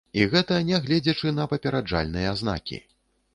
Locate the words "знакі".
2.41-2.81